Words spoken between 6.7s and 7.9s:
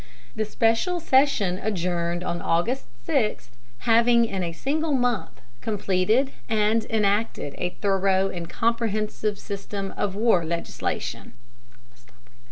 enacted a